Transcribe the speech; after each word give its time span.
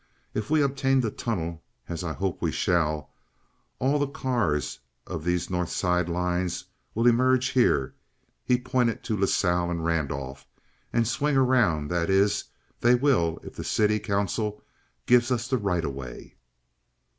If 0.33 0.49
we 0.49 0.63
obtain 0.63 1.01
the 1.01 1.11
tunnel, 1.11 1.61
as 1.87 2.03
I 2.03 2.11
hope 2.13 2.41
we 2.41 2.51
shall, 2.51 3.11
all 3.77 3.99
the 3.99 4.07
cars 4.07 4.79
of 5.05 5.23
these 5.23 5.47
North 5.51 5.69
Side 5.69 6.09
lines 6.09 6.65
will 6.95 7.05
emerge 7.05 7.49
here"—he 7.49 8.61
pointed 8.61 9.03
to 9.03 9.15
La 9.15 9.27
Salle 9.27 9.69
and 9.69 9.85
Randolph—"and 9.85 11.07
swing 11.07 11.37
around—that 11.37 12.09
is, 12.09 12.45
they 12.79 12.95
will 12.95 13.37
if 13.43 13.55
the 13.55 13.63
city 13.63 13.99
council 13.99 14.63
give 15.05 15.31
us 15.31 15.47
the 15.47 15.59
right 15.59 15.85
of 15.85 15.93
way. 15.93 16.33